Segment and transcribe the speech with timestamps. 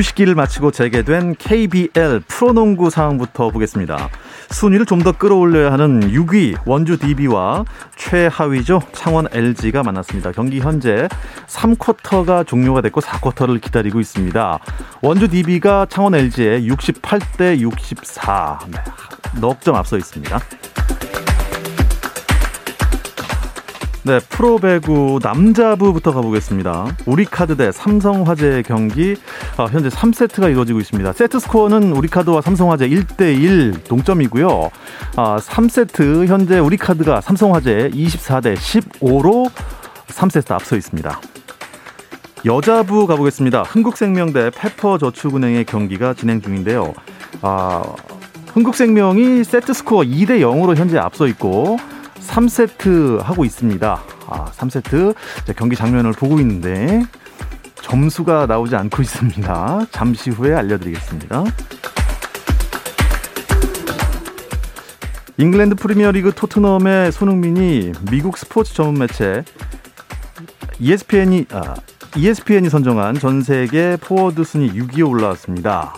[0.00, 4.08] 휴식기를 마치고 재개된 KBL 프로농구 상황부터 보겠습니다.
[4.50, 7.64] 순위를 좀 더 끌어올려야 하는 6위 원주 DB와
[7.96, 10.30] 최하위죠 창원 LG가 만났습니다.
[10.32, 11.08] 경기 현재
[11.46, 14.58] 3쿼터가 종료가 됐고 4쿼터를 기다리고 있습니다.
[15.00, 18.78] 원주 DB가 창원 LG에 68대 64 네,
[19.40, 20.38] 넉점 앞서 있습니다.
[24.02, 26.96] 네, 프로 배구 남자부부터 가보겠습니다.
[27.04, 29.14] 우리카드 대 삼성화재 경기
[29.58, 31.12] 어, 현재 3세트가 이루어지고 있습니다.
[31.12, 34.70] 세트 스코어는 우리카드와 삼성화재 1대1 동점이고요.
[35.16, 39.50] 아, 3세트 현재 우리카드가 삼성화재 24대 15로
[40.06, 41.20] 3세트 앞서 있습니다.
[42.46, 43.64] 여자부 가보겠습니다.
[43.64, 46.94] 흥국생명 대 페퍼저축은행의 경기가 진행 중인데요.
[47.42, 47.82] 아,
[48.54, 51.76] 흥국생명이 세트 스코어 2대 0으로 현재 앞서 있고
[52.26, 54.02] 3세트 하고 있습니다.
[54.28, 55.14] 아, 3세트
[55.56, 57.02] 경기 장면을 보고 있는데
[57.82, 59.86] 점수가 나오지 않고 있습니다.
[59.90, 61.44] 잠시 후에 알려드리겠습니다.
[65.38, 69.42] 잉글랜드 프리미어리그 토트넘의 손흥민이 미국 스포츠 전문 매체
[70.78, 71.74] ESPN이 아,
[72.16, 75.94] ESPN이 선정한 전 세계 포워드 순위 6위에 올라왔습니다.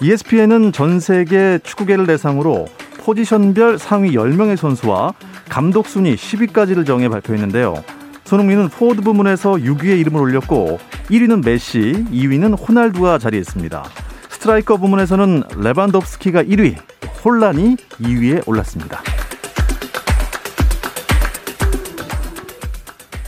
[0.00, 2.66] ESPN은 전 세계 축구계를 대상으로
[2.98, 5.12] 포지션별 상위 10명의 선수와
[5.48, 7.84] 감독 순위 10위까지를 정해 발표했는데요.
[8.24, 10.78] 손흥민은 포워드 부문에서 6위에 이름을 올렸고
[11.10, 13.84] 1위는 메시, 2위는 호날두가 자리했습니다.
[14.30, 16.76] 스트라이커 부문에서는 레반도프스키가 1위,
[17.24, 19.02] 홀란이 2위에 올랐습니다.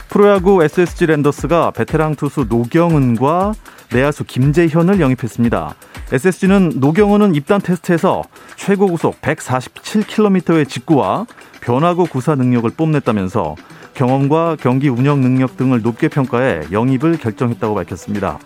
[0.08, 3.52] 프로야구 SSG 랜더스가 베테랑 투수 노경은과
[3.92, 5.74] 내야수 김재현을 영입했습니다.
[6.12, 8.22] SSG는 노경은은 입단 테스트에서
[8.56, 11.26] 최고 구속 147km의 직구와
[11.66, 13.56] 변화구 구사 능력을 뽐냈다면서
[13.94, 18.38] 경험과 경기 운영 능력 등을 높게 평가해 영입을 결정했다고 밝혔습니다.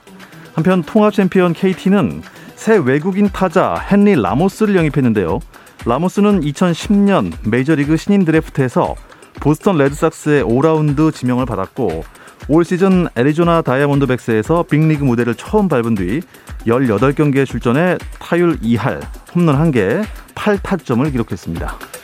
[0.54, 2.22] 한편 통합 챔피언 KT는
[2.56, 5.38] 새 외국인 타자 헨리 라모스를 영입했는데요.
[5.84, 8.94] 라모스는 2010년 메이저리그 신인 드래프트에서
[9.38, 12.04] 보스턴 레드삭스의 5라운드 지명을 받았고
[12.48, 16.22] 올 시즌 애리조나 다이아몬드백스에서 빅리그 무대를 처음 밟은 뒤
[16.66, 19.03] 18경기에 출전해 타율 2할,
[19.34, 21.99] 홈런 1개, 8타점을 기록했습니다.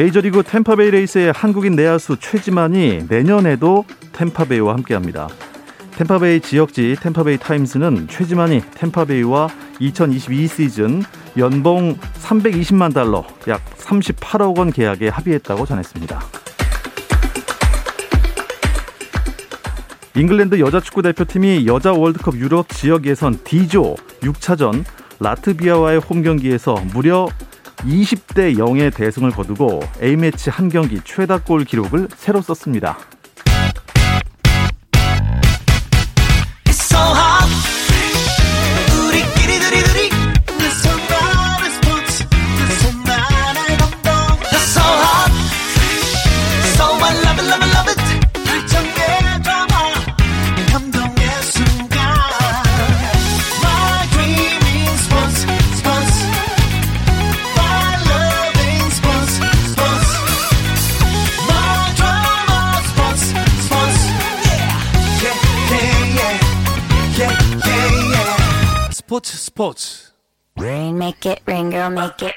[0.00, 3.84] 메이저리그 템파베이 레이스의 한국인 내야수 최지만이 내년에도
[4.14, 5.28] 템파베이와 함께합니다.
[5.90, 11.02] 템파베이 지역지 템파베이 타임스는 최지만이 템파베이와 2022 시즌
[11.36, 16.18] 연봉 320만 달러, 약 38억 원 계약에 합의했다고 전했습니다.
[20.16, 24.82] 잉글랜드 여자 축구 대표팀이 여자 월드컵 유럽 지역 예선 D조 6차전
[25.18, 27.28] 라트비아와의 홈 경기에서 무려
[27.84, 32.98] 20대 0의 대승을 거두고 A매치 한 경기 최다골 기록을 새로 썼습니다.
[69.60, 70.14] 스포츠
[70.58, 72.34] Rain make it rain girl make it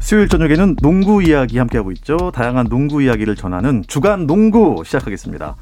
[0.00, 2.32] 수요일 저녁에는 농구 이야기 함께하고 있죠.
[2.32, 5.54] 다양한 농구 이야기를 전하는 주간 농구 시작하겠습니다.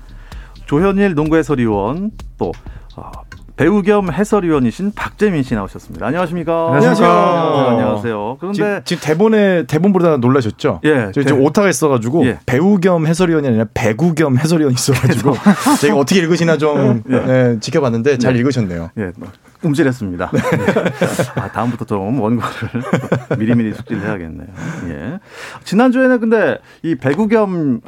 [0.65, 2.53] 조현일 농구 해설위원 또
[2.97, 3.13] 어,
[3.57, 6.05] 배우 겸 해설위원이신 박재민 씨 나오셨습니다.
[6.07, 6.75] 안녕하십니까?
[6.75, 7.09] 안녕하세요.
[7.09, 7.67] 안녕하세요.
[7.71, 8.37] 안녕하세요.
[8.39, 10.81] 그런데 지금, 대본에 대본 보다 놀라셨죠?
[10.85, 12.39] 예, 저희 지금 대- 오타가 있어가지고 예.
[12.45, 15.33] 배우 겸 해설위원이 아니라 배구 겸 해설위원이 있어가지고
[15.81, 18.91] 제가 어떻게 읽으시나 좀 예, 지켜봤는데 잘 읽으셨네요.
[18.99, 19.29] 예, 뭐,
[19.67, 20.31] 움찔했습니다.
[20.33, 20.41] 네.
[21.41, 22.83] 아, 다음부터 좀 원고를
[23.39, 24.49] 미리미리 숙지를 해야겠네요.
[24.89, 25.19] 예.
[25.65, 27.81] 지난주에는 근데 이 배구 겸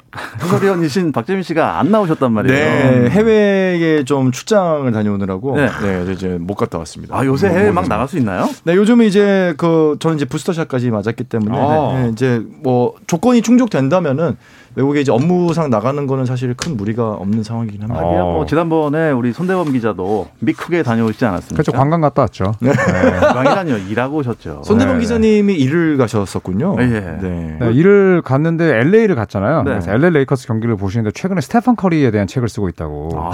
[0.42, 2.58] 해설위원이신 박재민 씨가 안 나오셨단 말이에요.
[2.58, 7.16] 네, 해외에 좀 출장을 다녀오느라고 네, 네 이제 못 갔다 왔습니다.
[7.16, 8.48] 아, 요새 해외 막 나갈 수 있나요?
[8.64, 12.02] 네, 요즘은 이제 그 저는 이제 부스터샷까지 맞았기 때문에 아.
[12.02, 14.36] 네, 이제 뭐 조건이 충족된다면은
[14.78, 18.00] 외국에 이제 업무상 나가는 거는 사실 큰 무리가 없는 상황이긴 합니다.
[18.00, 21.54] 아, 뭐 지난번에 우리 손대범 기자도 미국에 다녀오시지 않았습니까?
[21.56, 21.72] 그렇죠.
[21.72, 22.54] 관광 갔다 왔죠.
[22.60, 22.70] 네.
[22.70, 23.88] 관광이라니요.
[23.90, 24.62] 일하고 오셨죠.
[24.64, 25.00] 손대범 네.
[25.00, 26.76] 기자님이 일을 가셨었군요.
[26.78, 26.84] 예.
[26.86, 27.56] 네.
[27.60, 27.72] 네.
[27.72, 29.64] 일을 갔는데 LA를 갔잖아요.
[29.64, 29.70] 네.
[29.72, 33.10] 그래서 LA 레이커스 경기를 보시는데 최근에 스테판 커리에 대한 책을 쓰고 있다고.
[33.16, 33.32] 아.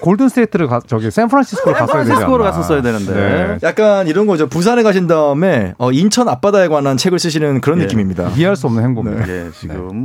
[0.00, 3.12] 골든 스테이트를 가, 저기 샌프란시스코를 갔어야 되지 샌프란시스코를 갔었어야 되는데.
[3.12, 3.58] 네.
[3.62, 4.48] 약간 이런 거죠.
[4.48, 7.82] 부산에 가신 다음에 어, 인천 앞바다에 관한 책을 쓰시는 그런 예.
[7.82, 8.30] 느낌입니다.
[8.36, 9.28] 이해할 수 없는 행보입니다.
[9.28, 9.95] 예, 지금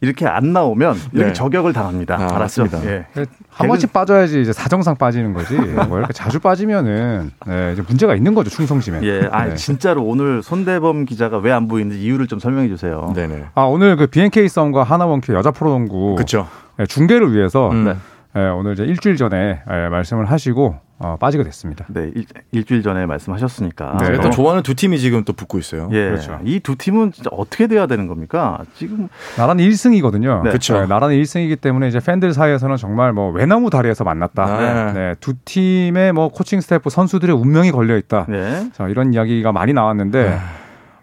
[0.00, 1.32] 이렇게 안 나오면 이렇게 네.
[1.32, 2.16] 저격을 당합니다.
[2.20, 2.84] 아, 알았습니다.
[2.86, 3.06] 예.
[3.48, 5.56] 한 번씩 빠져야지 이제 사정상 빠지는 거지.
[5.56, 9.00] 뭐 이렇게 자주 빠지면은 네, 이제 문제가 있는 거죠 충성심에.
[9.02, 9.54] 예, 아 네.
[9.54, 13.12] 진짜로 오늘 손대범 기자가 왜 안 보이는지 이유를 좀 설명해 주세요.
[13.14, 13.44] 네네.
[13.54, 16.48] 아 오늘 그 BNK 썸과 하나원큐 여자 프로농구 그쵸.
[16.76, 17.84] 네, 중계를 위해서 음.
[17.84, 17.96] 네.
[18.34, 20.74] 네, 오늘 이제 일주일 전에 네, 말씀을 하시고
[21.04, 21.84] 어, 빠지게 됐습니다.
[21.88, 22.10] 네,
[22.52, 23.98] 일, 주일 전에 말씀하셨으니까.
[24.00, 24.18] 네.
[24.20, 25.90] 또 좋아하는 두 팀이 지금 또 붙고 있어요.
[25.92, 26.40] 예, 그렇죠.
[26.44, 28.60] 이 두 팀은 진짜 어떻게 돼야 되는 겁니까?
[28.74, 30.42] 지금 나란히 1승이거든요.
[30.44, 30.48] 네.
[30.50, 30.80] 그렇죠.
[30.80, 34.58] 네, 나란히 1승이기 때문에 이제 팬들 사이에서는 정말 뭐 외나무 다리에서 만났다.
[34.58, 34.92] 네.
[34.94, 35.14] 네.
[35.20, 38.24] 두 팀의 뭐 코칭 스태프 선수들의 운명이 걸려 있다.
[38.28, 38.70] 네.
[38.72, 40.22] 자, 이런 이야기가 많이 나왔는데.
[40.30, 40.38] 네.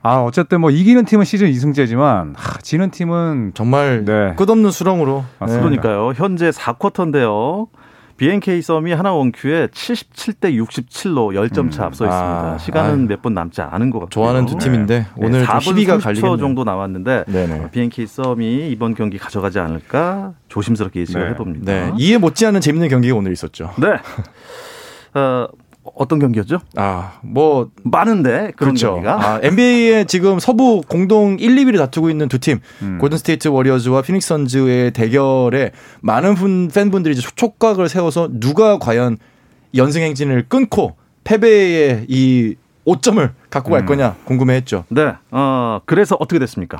[0.03, 4.33] 아 어쨌든 뭐 이기는 팀은 시즌 2승째지만 하, 지는 팀은 정말 네.
[4.35, 5.23] 끝없는 수렁으로.
[5.47, 5.59] 네.
[5.59, 6.13] 그러니까요.
[6.15, 7.67] 현재 4쿼터인데요.
[8.21, 11.87] BNK 썸이 하나 원큐에 77대 67로 10점 차 음.
[11.87, 12.51] 앞서 있습니다.
[12.53, 14.09] 아, 시간은 몇 분 남지 않은 것 같아요.
[14.11, 15.07] 좋아하는 두 팀인데 네.
[15.17, 17.71] 오늘 네, 4분 30초 정도 나왔는데 네네.
[17.71, 21.29] BNK 썸이 이번 경기 가져가지 않을까 조심스럽게 예측을 네.
[21.31, 21.65] 해봅니다.
[21.65, 21.91] 네.
[21.97, 23.71] 이해 못지않은 재밌는 경기가 오늘 있었죠.
[23.79, 23.87] 네.
[25.19, 25.47] 어,
[25.83, 26.59] 어떤 경기였죠?
[26.75, 28.93] 아, 뭐 많은데 그런 그렇죠.
[28.93, 29.15] 경기가.
[29.15, 32.97] 아, NBA에 지금 서부 공동 1, 2위를 다투고 있는 두 팀, 음.
[32.99, 39.17] 골든 스테이트 워리어즈와 피닉스 선즈의 대결에 많은 분 팬분들이 이제 촉각을 세워서 누가 과연
[39.75, 43.85] 연승 행진을 끊고 패배의 이 오점을 갖고 갈 음.
[43.85, 44.85] 거냐 궁금해했죠.
[44.89, 45.13] 네.
[45.31, 46.77] 어, 그래서 어떻게 됐습니까?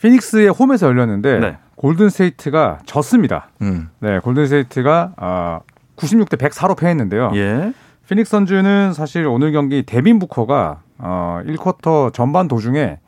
[0.00, 1.56] 피닉스의 홈에서 열렸는데 네.
[1.76, 3.48] 골든 스테이트가 졌습니다.
[3.62, 3.88] 음.
[4.00, 5.60] 네, 골든 스테이트가 어,
[5.96, 7.32] 96대 104로 패했는데요.
[7.34, 7.72] 예.
[8.10, 12.98] 피닉스 선즈는 사실 오늘 경기 데빈 부커가 어 1쿼터 전반 도중에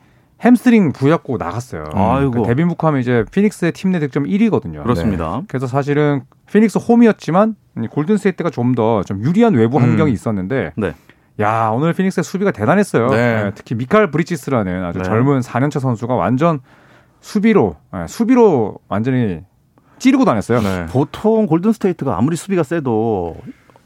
[0.45, 1.87] 햄스트링 부여잡고 나갔어요.
[1.93, 2.31] 아이고.
[2.31, 4.85] 그 데빈 부커 하면 이제 피닉스의 팀 내 득점 1위거든요.
[4.85, 5.39] 그렇습니다.
[5.41, 5.47] 네.
[5.49, 6.23] 그래서 사실은
[6.53, 7.57] 피닉스 홈이었지만
[7.91, 10.15] 골든 스테이트가 좀 더좀 좀 유리한 외부 환경이 음.
[10.15, 10.95] 있었는데 네.
[11.41, 13.09] 야 오늘 피닉스의 수비가 대단했어요.
[13.09, 13.17] 네.
[13.45, 15.05] 네, 특히 미칼 브리지스라는 아주 네.
[15.05, 16.61] 젊은 4년차 선수가 완전
[17.21, 19.41] 수비로 네, 수비로 완전히
[19.99, 20.61] 찌르고 다녔어요.
[20.61, 20.87] 네.
[20.91, 23.37] 보통 골든 스테이트가 아무리 수비가 세도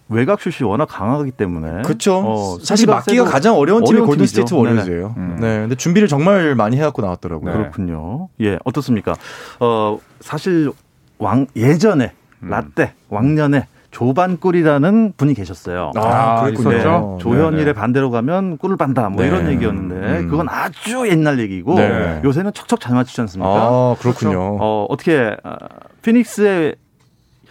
[0.09, 2.19] 외곽 슛이 워낙 강하기 때문에 그렇죠.
[2.19, 5.15] 어, 사실 막기가 가장 어려운 팀이 골든 스테이트 워리어즈예요.
[5.17, 5.39] 음.
[5.41, 7.51] 네, 근데 준비를 정말 많이 해갖고 나왔더라고요.
[7.51, 7.59] 네.
[7.59, 8.29] 그렇군요.
[8.41, 9.15] 예, 어떻습니까?
[9.59, 10.71] 어, 사실
[11.19, 12.13] 왕 예전에
[12.43, 12.51] 음.
[12.51, 15.91] 라떼 왕년에 조반꿀이라는 분이 계셨어요.
[15.97, 16.71] 아, 아 그랬군요.
[16.71, 16.83] 네,
[17.19, 17.73] 조현일의 네네.
[17.73, 19.29] 반대로 가면 꿀을 빤다 뭐 네.
[19.29, 20.29] 이런 얘기였는데 음.
[20.29, 22.21] 그건 아주 옛날 얘기고 네.
[22.23, 23.49] 요새는 척척 잘 맞추지 않습니까?
[23.51, 24.31] 아, 그렇군요.
[24.31, 24.59] 그렇죠?
[24.61, 25.57] 어, 어떻게 어,
[26.03, 26.77] 피닉스의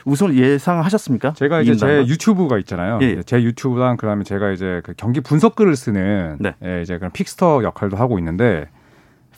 [0.06, 1.34] 우승을 예상하셨습니까?
[1.34, 3.00] 제가 이제 제 유튜브가 있잖아요.
[3.02, 3.22] 예.
[3.24, 6.54] 제 유튜브랑 그다음에 제가 이제 그 경기 분석글을 쓰는 네.
[6.63, 8.68] 예, 이제 그런 픽스터 역할도 하고 있는데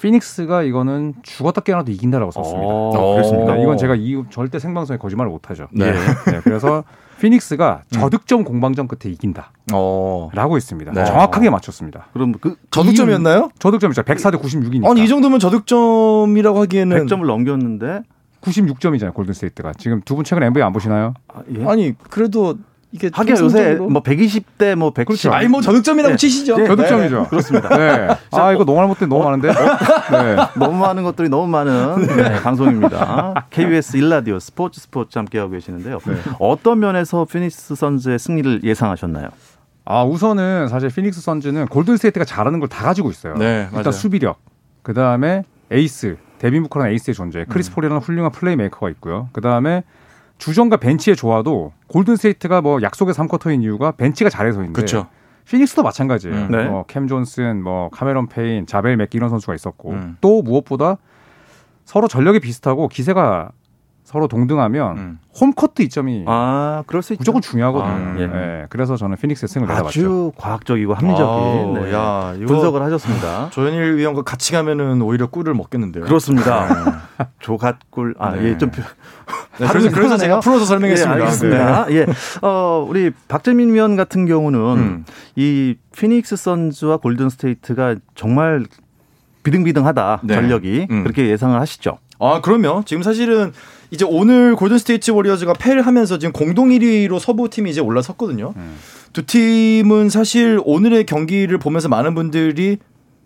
[0.02, 2.68] 피닉스가 이거는 죽었다 깨어나도 이긴다라고 썼습니다.
[2.68, 3.56] 어, 그렇습니까?
[3.56, 5.68] 네, 이건 제가 이 절대 생방송에 거짓말을 못하죠.
[5.72, 5.92] 네.
[5.92, 6.42] 네.
[6.44, 6.84] 그래서
[7.20, 8.00] 피닉스가 음.
[8.00, 9.52] 저득점 공방전 끝에 이긴다.
[9.74, 10.30] 어.
[10.34, 10.92] 라고 했습니다.
[10.92, 11.04] 네.
[11.06, 12.08] 정확하게 맞췄습니다.
[12.14, 13.50] 그럼 그 저득점이었나요?
[13.58, 14.04] 저득점이죠.
[14.04, 14.92] 104대 96이니까.
[14.92, 18.02] 아니 이 정도면 저득점이라고 하기에는 100점을 넘겼는데
[18.52, 19.14] 96점이잖아요.
[19.14, 19.74] 골든스테이트가.
[19.78, 21.14] 지금 두 분 최근 NBA 안 보시나요?
[21.34, 21.66] 아, 예?
[21.66, 22.58] 아니 그래도
[22.92, 25.06] 이게 하긴 요새 뭐 120대 뭐 110.
[25.08, 25.32] 그렇죠.
[25.34, 26.18] 아니 뭐 저득점이라고 네.
[26.18, 26.56] 치시죠.
[26.58, 26.68] 네.
[26.68, 27.22] 저득점이죠.
[27.24, 27.28] 네.
[27.30, 27.70] 그렇습니다.
[27.78, 28.08] 네.
[28.32, 29.50] 아 이거 너무 잘못된 너무 많은데.
[30.12, 30.36] 네.
[30.58, 33.48] 너무 많은 것들이 너무 많은 네, 방송입니다.
[33.50, 36.00] KBS 1라디오 스포츠 스포츠 함께 하고 계시는데요.
[36.06, 36.16] 네.
[36.40, 39.30] 어떤 면에서 피닉스 선즈의 승리를 예상하셨나요?
[39.84, 43.36] 아 우선은 사실 피닉스 선즈는 골든 스테이트가 잘하는 걸 다 가지고 있어요.
[43.36, 43.92] 네, 일단 맞아요.
[43.92, 44.40] 수비력,
[44.82, 47.76] 그 다음에 에이스, 데빈 부커라는 에이스의 존재, 크리스 음.
[47.76, 49.30] 폴이라는 훌륭한 플레이메이커가 있고요.
[49.34, 49.84] 그 다음에
[50.38, 55.08] 주전과 벤치의 조화도 골든 스테이트가 뭐 약속의 3쿼터인 이유가 벤치가 잘해서 있는데 그쵸.
[55.50, 56.36] 피닉스도 마찬가지예요.
[56.36, 56.52] 음.
[56.52, 56.66] 네.
[56.66, 60.18] 뭐 캠 존슨, 뭐 카메론 페인, 자벨 맥기 이런 선수가 있었고 음.
[60.22, 60.98] 또 무엇보다
[61.86, 63.52] 서로 전력이 비슷하고 기세가
[64.08, 65.20] 서로 동등하면 음.
[65.38, 67.52] 홈코트 이점이 아, 그럴 수 무조건 있죠.
[67.52, 67.92] 중요하거든요.
[67.94, 68.28] 아, 예.
[68.28, 69.90] 네, 그래서 저는 피닉스의 승을 내다봤죠.
[69.90, 71.94] 아주 과학적이고 합리적인 아, 네.
[71.94, 73.50] 야, 분석을 하셨습니다.
[73.52, 76.06] 조현일 위원과 같이 가면은 오히려 꿀을 먹겠는데요.
[76.06, 76.68] 그렇습니다.
[77.18, 77.26] 네.
[77.40, 78.16] 조같꿀.
[78.18, 78.44] 아, 네.
[78.46, 81.20] 예, 좀 네, 그래서, 그래서 제가 풀어서 설명했습니다.
[81.20, 81.86] 예, 알겠습니다.
[81.88, 81.96] 네.
[81.96, 82.06] 예.
[82.42, 85.06] 어, 우리 박재민 위원 같은 경우는 음.
[85.36, 88.64] 이 피닉스 선즈와 골든 스테이트가 정말
[89.44, 90.22] 비등비등하다.
[90.24, 90.34] 네.
[90.36, 90.88] 전력이.
[90.92, 91.04] 음.
[91.04, 91.98] 그렇게 예상을 하시죠.
[92.20, 93.54] 아, 그러면 지금 사실은
[93.92, 98.54] 이제 오늘 골든 스테이트 워리어즈가 패를 하면서 지금 공동 1위로 서부 팀이 이제 올라섰거든요.
[98.56, 98.78] 음.
[99.14, 102.78] 두 팀은 사실 오늘의 경기를 보면서 많은 분들이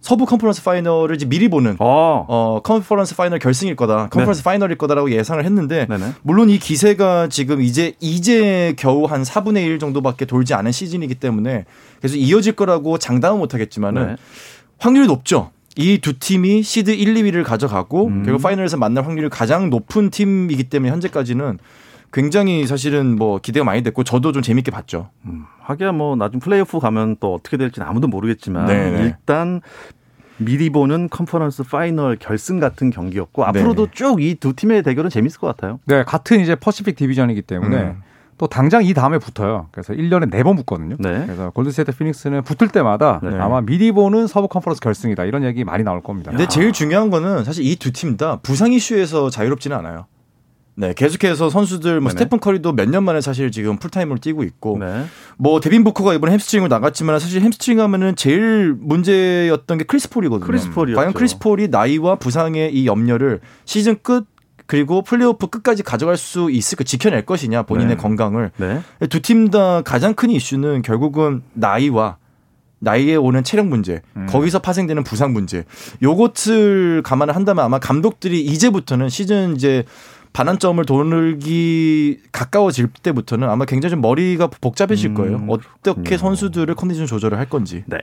[0.02, 4.08] 서부 컨퍼런스 파이널을 이제 미리 보는 어, 어 컨퍼런스 파이널 결승일 거다.
[4.10, 4.44] 컨퍼런스 네.
[4.44, 6.14] 파이널일 거다라고 예상을 했는데 네네.
[6.24, 11.66] 물론 이 기세가 지금 이제 이제 겨우 한 4분의 1 정도밖에 돌지 않은 시즌이기 때문에
[12.02, 14.16] 계속 이어질 거라고 장담은 못 하겠지만은 네.
[14.80, 15.52] 확률이 높죠.
[15.78, 18.24] 이 두 팀이 시드 1, 2위를 가져가고 음.
[18.24, 21.60] 결국 파이널에서 만날 확률이 가장 높은 팀이기 때문에 현재까지는
[22.14, 25.10] 굉장히 사실은 뭐 기대가 많이 됐고 저도 좀 재밌게 봤죠.
[25.26, 28.92] 음, 하기야 뭐 나중 플레이오프 가면 또 어떻게 될지는 아무도 모르겠지만 네네.
[28.98, 29.04] 네.
[29.06, 29.62] 일단
[30.38, 33.92] 미리 보는 컨퍼런스 파이널 결승 같은 경기였고 앞으로도 네.
[33.94, 35.80] 쭉 이 두 팀의 대결은 재밌을 것 같아요.
[35.86, 38.02] 네, 같은 이제 퍼시픽 디비전이기 때문에 음.
[38.42, 39.68] 또 당장 이 다음에 붙어요.
[39.72, 40.96] 그래서 1년에 4번 붙거든요.
[40.98, 41.26] 네.
[41.28, 43.38] 그래서 골든스테이트 피닉스는 붙을 때마다 네.
[43.38, 45.26] 아마 미리 보는 서부 컨퍼런스 결승이다.
[45.26, 46.32] 이런 얘기 많이 나올 겁니다.
[46.32, 50.08] 근데 제일 중요한 거는 사실 이 두 팀 다 부상 이슈에서 자유롭지는 않아요.
[50.74, 52.18] 네, 계속해서 선수들 뭐 네네.
[52.18, 55.06] 스테판 커리도 몇 년 만에 사실 지금 풀타임으로 뛰고 있고 네.
[55.38, 60.48] 뭐 데빈 부커가 이번에 햄스트링을 나갔지만 사실 햄스트링 하면은 제일 문제였던 게 크리스 폴이거든요.
[60.48, 64.26] 크리스 폴이 과연 크리스 폴이 나이와 부상의 이 염려를 시즌 끝
[64.72, 68.02] 그리고 플레이오프 끝까지 가져갈 수 있을까 지켜낼 것이냐 본인의 네.
[68.02, 68.82] 건강을 네.
[69.10, 72.16] 두 팀 다 가장 큰 이슈는 결국은 나이와
[72.80, 74.28] 나이에 오는 체력 문제, 음.
[74.30, 75.66] 거기서 파생되는 부상 문제,
[76.02, 79.84] 요것을 감안을 한다면 아마 감독들이 이제부터는 시즌 이제
[80.32, 85.36] 반환점을 돌기 가까워질 때부터는 아마 굉장히 좀 머리가 복잡해질 음, 거예요.
[85.36, 87.84] 음, 어떻게 선수들을 컨디션 조절을 할 건지.
[87.88, 87.98] 네.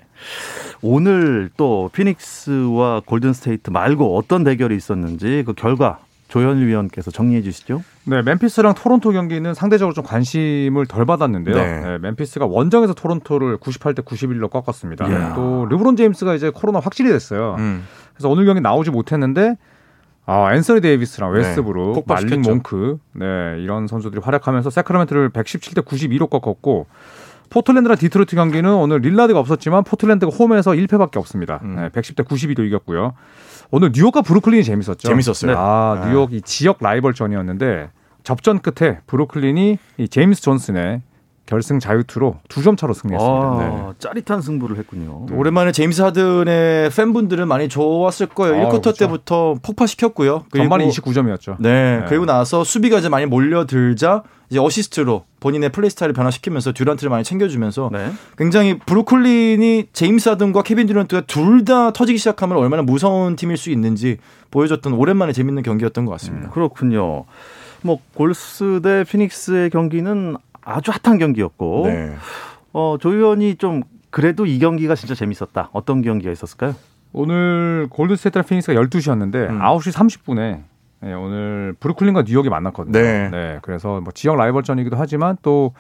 [0.82, 7.82] 오늘 또 피닉스와 골든 스테이트 말고 어떤 대결이 있었는지 그 결과 조현일 위원께서 정리해 주시죠.
[8.04, 11.56] 네, 멤피스랑 토론토 경기는 상대적으로 좀 관심을 덜 받았는데요.
[11.56, 11.80] 네.
[11.80, 15.10] 네 멤피스가 원정에서 토론토를 98대 91로 꺾었습니다.
[15.10, 15.34] 예.
[15.34, 17.56] 또 르브론 제임스가 이제 코로나 확실히 됐어요.
[17.58, 17.84] 음.
[18.14, 19.56] 그래서 오늘 경기 나오지 못했는데
[20.26, 26.86] 아, 앤서니 데이비스랑 웨스트브룩, 네, 말릭 몽크, 네, 이런 선수들이 활약하면서 새크라멘토를 117대 92로 꺾었고
[27.48, 31.60] 포틀랜드랑 디트로이트 경기는 오늘 릴라드가 없었지만 포틀랜드가 홈에서 1패밖에 없습니다.
[31.62, 31.76] 음.
[31.76, 33.14] 네, 110대 92로 이겼고요.
[33.70, 35.08] 오늘 뉴욕과 브루클린이 재밌었죠.
[35.08, 35.56] 재밌었어요.
[35.58, 36.08] 아, 네.
[36.10, 37.90] 뉴욕 이 지역 라이벌전이었는데
[38.22, 41.02] 접전 끝에 브루클린이 이 제임스 존슨의
[41.48, 43.46] 결승 자유투로 두 점 차로 승리했습니다.
[43.46, 43.94] 아, 네.
[43.98, 45.26] 짜릿한 승부를 했군요.
[45.32, 48.66] 오랜만에 제임스 하든의 팬분들은 많이 좋았을 거예요.
[48.66, 48.92] 아, 1쿼터 그렇죠.
[48.92, 50.44] 때부터 폭파시켰고요.
[50.54, 51.56] 전반에 29점이었죠.
[51.60, 52.04] 네, 네.
[52.08, 57.90] 그리고 나서 수비가 이제 많이 몰려들자 이제 어시스트로 본인의 플레이 스타일을 변화시키면서 듀란트를 많이 챙겨주면서
[57.92, 58.10] 네.
[58.36, 64.18] 굉장히 브루클린이 제임스 하든과 케빈 듀란트가 둘 다 터지기 시작하면 얼마나 무서운 팀일 수 있는지
[64.50, 66.48] 보여줬던 오랜만에 재밌는 경기였던 것 같습니다.
[66.48, 67.24] 음, 그렇군요.
[67.82, 70.36] 뭐 골스 대 피닉스의 경기는
[70.68, 72.14] 아주 핫한 경기였고 네.
[72.72, 75.70] 어, 조 의원이 좀 그래도 이 경기가 진짜 재밌었다.
[75.72, 76.74] 어떤 경기가 있었을까요?
[77.12, 79.58] 오늘 골드스테이트랑 피닉스가 12시였는데 음.
[79.60, 80.62] 9시 30분에
[81.00, 82.92] 네, 오늘 브루클린과 뉴욕이 만났거든요.
[82.98, 83.28] 네.
[83.30, 83.58] 네.
[83.62, 85.72] 그래서 뭐 지역 라이벌전이기도 하지만 또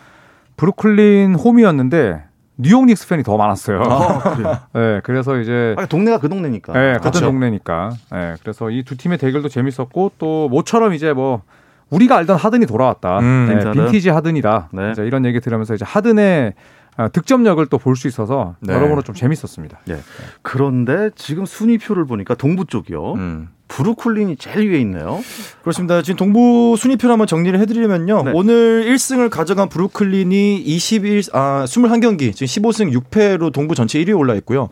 [0.56, 2.24] 브루클린 홈이었는데
[2.56, 3.82] 뉴욕 닉스 팬이 더 많았어요.
[3.82, 6.72] 아, 네, 그래서 이제 아, 동네가 그 동네니까.
[6.72, 7.26] 네, 같은 그렇죠.
[7.26, 7.90] 동네니까.
[8.12, 11.42] 네, 그래서 이 두 팀의 대결도 재밌었고 또 모처럼 이제 뭐
[11.90, 13.18] 우리가 알던 하든이 돌아왔다.
[13.20, 14.68] 음, 네, 빈티지 하든이다.
[14.72, 14.92] 네.
[14.98, 16.54] 이런 얘기 들으면서 이제 하든의
[16.96, 18.74] 아, 득점력을 또 볼 수 있어서 네.
[18.74, 19.78] 여러모로 좀 재밌었습니다.
[19.86, 19.98] 네.
[20.42, 23.12] 그런데 지금 순위표를 보니까 동부 쪽이요.
[23.14, 23.48] 음.
[23.68, 25.20] 브루클린이 제일 위에 있네요.
[25.60, 26.00] 그렇습니다.
[26.02, 28.22] 지금 동부 순위표를 한번 정리를 해드리면요.
[28.24, 28.32] 네.
[28.34, 34.68] 오늘 1승을 가져간 브루클린이 21, 아, 21경기, 지금 15승 6패로 동부 전체 1위에 올라 있고요.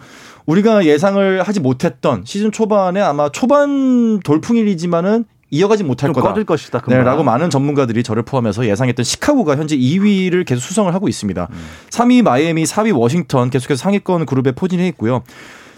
[0.46, 6.30] 우리가 예상을 하지 못했던 시즌 초반에 아마 초반 돌풍일이지만은 이어가지 못할 거다.
[6.30, 6.82] 꺼질 것이다.
[6.88, 11.48] 네, 라고 많은 전문가들이 저를 포함해서 예상했던 시카고가 현재 2위를 계속 수성을 하고 있습니다.
[11.50, 11.56] 음.
[11.90, 15.22] 3위 마이애미, 4위 워싱턴 계속해서 상위권 그룹에 포진해 있고요.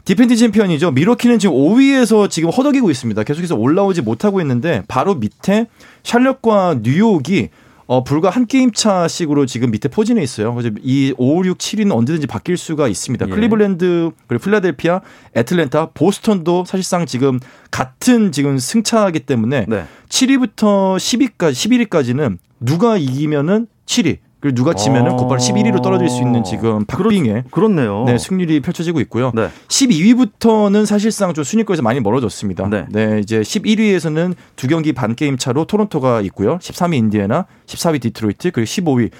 [0.05, 0.93] defending 챔피언이죠.
[0.93, 3.23] 밀워키는 지금 5위에서 지금 허덕이고 있습니다.
[3.25, 5.67] 계속해서 올라오지 못하고 있는데 바로 밑에
[6.03, 7.51] 샬럿과 뉴욕이
[7.89, 10.55] 어, 불과 한 게임 차씩으로 지금 밑에 포진해 있어요.
[10.55, 13.27] 그래서 이 5, 6, 7위는 언제든지 바뀔 수가 있습니다.
[13.27, 13.31] 예.
[13.31, 15.01] 클리블랜드, 그리고 필라델피아,
[15.35, 17.41] 애틀랜타, 보스턴도 사실상 지금
[17.71, 19.87] 같은 지금 승차하기 때문에 네.
[20.11, 26.85] 7위부터 10위까지, 11위까지는 누가 이기면은 7위, 그리고 누가 지면은 곧바로 11위로 떨어질 수 있는 지금
[26.85, 29.33] 박빙의 그렇, 네요 네, 승률이 펼쳐지고 있고요.
[29.35, 29.49] 네.
[29.67, 32.69] 12위부터는 사실상 좀 순위권에서 많이 멀어졌습니다.
[32.69, 32.87] 네.
[32.91, 36.59] 네, 이제 11위에서는 두 경기 반 게임 차로 토론토가 있고요.
[36.59, 39.11] 13위 인디애나, 14위 디트로이트, 그리고 15위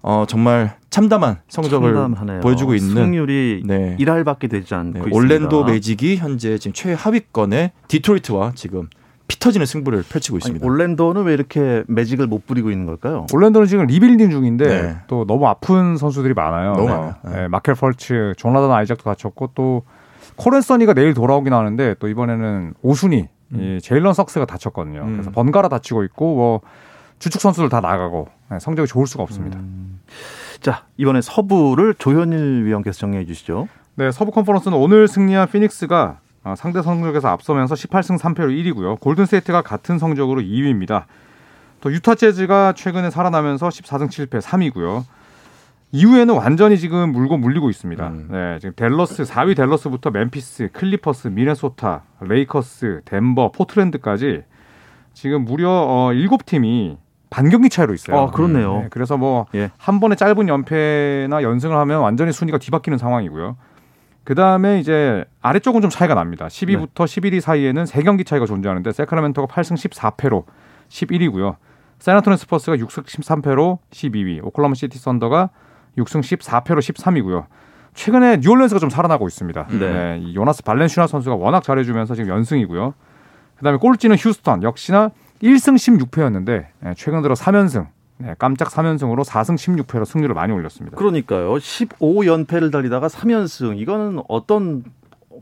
[0.00, 2.40] 어 정말 참담한 성적을 참담하네요.
[2.40, 3.96] 보여주고 있는 승률이 네.
[3.98, 5.16] 1할밖에 되지 않고 네, 있습니다.
[5.16, 8.88] 올랜도 매직이 현재 지금 최하위권의 디트로이트와 지금
[9.26, 10.64] 피 터지는 승부를 펼치고 있습니다.
[10.64, 13.26] 아니, 올랜도는 왜 이렇게 매직을 못 부리고 있는 걸까요?
[13.32, 14.96] 올랜도는 지금 리빌딩 중인데 네.
[15.06, 16.74] 또 너무 아픈 선수들이 많아요.
[16.74, 17.14] 너무 많아요.
[17.24, 17.30] 네.
[17.30, 17.48] 네.
[17.48, 19.82] 마켈 펄츠, 조나단 아이작도 다쳤고 또
[20.36, 23.60] 콜 앤서니가 내일 돌아오긴 하는데 또 이번에는 오순이 음.
[23.60, 25.02] 이 제일런 석스가 다쳤거든요.
[25.02, 25.12] 음.
[25.12, 26.60] 그래서 번갈아 다치고 있고 뭐
[27.18, 29.58] 주축 선수들 다 나가고 네, 성적이 좋을 수가 없습니다.
[29.58, 30.00] 음.
[30.60, 33.68] 자 이번에 서부를 조현일 위원께서 정리해 주시죠.
[33.94, 36.23] 네, 서부 컨퍼런스는 오늘 승리한 피닉스가 어,
[36.56, 39.00] 상대 성적에서 앞서면서 18승 3패로 1위고요.
[39.00, 41.04] 골든스테이트가 같은 성적으로 2위입니다.
[41.80, 45.04] 또 유타 재즈가 최근에 살아나면서 14승 7패 3위고요.
[45.92, 48.08] 이후에는 완전히 지금 물고 물리고 있습니다.
[48.08, 48.28] 음.
[48.30, 54.42] 네, 지금 댈러스 4위 댈러스부터 멤피스, 클리퍼스, 미네소타, 레이커스, 덴버, 포트랜드까지
[55.12, 56.96] 지금 무려 어 7팀이
[57.30, 58.18] 반경기 차이로 있어요.
[58.18, 58.82] 아, 그렇네요.
[58.82, 59.70] 네, 그래서 뭐한 예.
[60.00, 63.56] 번에 짧은 연패나 연승을 하면 완전히 순위가 뒤바뀌는 상황이고요.
[64.24, 66.46] 그 다음에 이제 아래쪽은 좀 차이가 납니다.
[66.46, 67.20] 10위부터 네.
[67.20, 70.44] 11위 사이에는 3경기 차이가 존재하는데 새크라멘토가 8승 14패로
[70.88, 71.56] 11위고요.
[71.98, 75.50] 샌안토니오 스퍼스가 6승 13패로 12위, 오클라호마 시티 썬더가
[75.98, 77.46] 6승 14패로 13위고요.
[77.94, 79.66] 최근에 뉴올리언스가 좀 살아나고 있습니다.
[79.70, 79.78] 네.
[79.78, 82.94] 네 요나스 발란슈나스 선수가 워낙 잘해주면서 지금 연승이고요.
[83.58, 85.10] 그다음에 꼴찌는 휴스턴 역시나
[85.42, 87.86] 1승 16패였는데 최근 들어 3연승
[88.18, 90.96] 네, 깜짝 3연승으로 4승 16패로 승률을 많이 올렸습니다.
[90.96, 91.54] 그러니까요.
[91.54, 93.78] 15연패를 달리다가 3연승.
[93.78, 94.84] 이거는 어떤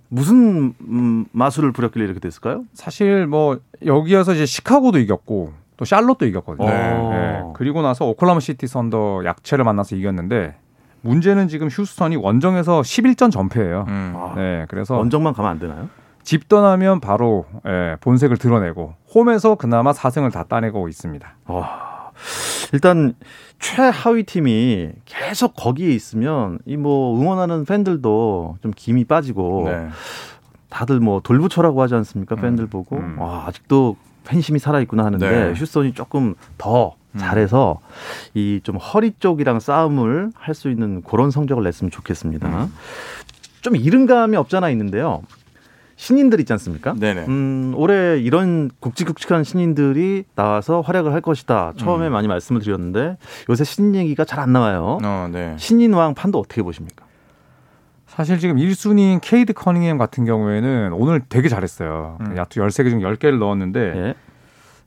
[0.08, 2.64] 무슨 음, 마술을 부렸길래 이렇게 됐을까요?
[2.72, 6.68] 사실 뭐 여기에서 이제 시카고도 이겼고 또 샬롯도 이겼거든요.
[6.68, 7.08] 네.
[7.10, 7.42] 네.
[7.54, 10.56] 그리고 나서 오클라마 시티 선더 약체를 만나서 이겼는데
[11.02, 13.84] 문제는 지금 휴스턴이 원정에서 11전 전패예요.
[13.88, 14.14] 음.
[14.36, 14.66] 네.
[14.68, 15.88] 그래서 원정만 가면 안 되나요?
[16.22, 21.34] 집 떠나면 바로 예, 본색을 드러내고 홈에서 그나마 4승을 다 따내고 있습니다.
[21.46, 21.91] 와.
[22.72, 23.14] 일단
[23.60, 29.88] 최하위 팀이 계속 거기에 있으면 이 뭐 응원하는 팬들도 좀 김이 빠지고 네.
[30.68, 32.34] 다들 뭐 돌부처라고 하지 않습니까?
[32.36, 33.18] 팬들 음, 보고 음.
[33.20, 35.52] 와, 아직도 팬심이 살아 있구나 하는데 네.
[35.54, 37.18] 휴스턴이 조금 더 음.
[37.18, 37.78] 잘해서
[38.34, 38.38] 음.
[38.38, 42.48] 이좀 허리 쪽이랑 싸움을 할 수 있는 그런 성적을 냈으면 좋겠습니다.
[42.48, 42.72] 음.
[43.60, 45.22] 좀 이른감이 없잖아 있는데요.
[46.02, 46.94] 신인들 있지 않습니까?
[46.98, 47.26] 네네.
[47.28, 51.74] 음, 올해 이런 굵직굵직한 신인들이 나와서 활약을 할 것이다.
[51.76, 52.12] 처음에 음.
[52.12, 53.18] 많이 말씀을 드렸는데
[53.48, 54.98] 요새 신인 얘기가 잘 안 나와요.
[55.04, 55.54] 어, 네.
[55.58, 57.06] 신인왕 판도 어떻게 보십니까?
[58.08, 62.18] 사실 지금 1순위인 케이드 커닝햄 같은 경우에는 오늘 되게 잘했어요.
[62.20, 62.36] 음.
[62.36, 64.14] 야투 13개 중 10개를 넣었는데 예.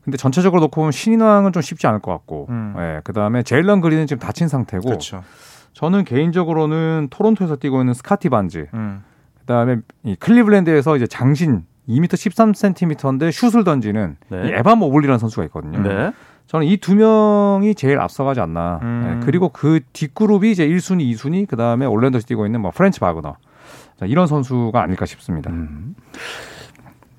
[0.04, 2.76] 근데 전체적으로 놓고 보면 신인왕은 좀 쉽지 않을 것 같고 음.
[2.78, 5.24] 예, 그다음에 제일런 그린은 지금 다친 상태고 그렇죠.
[5.72, 9.02] 저는 개인적으로는 토론토에서 뛰고 있는 스카티 반즈 음.
[9.46, 14.58] 그다음에 이 클리블랜드에서 이제 장신 2m 13cm인데 슛을 던지는 네.
[14.58, 15.82] 에반 모블리라는 선수가 있거든요.
[15.82, 16.12] 네.
[16.48, 18.80] 저는 이 두 명이 제일 앞서가지 않나.
[18.84, 19.20] 음.
[19.20, 19.26] 네.
[19.26, 23.38] 그리고 그 뒷그룹이 이제 1순위, 2순위, 그 다음에 올랜도에서 뛰고 있는 뭐 프란츠 바그너.
[24.00, 25.50] 자, 이런 선수가 아닐까 싶습니다.
[25.52, 25.96] 음.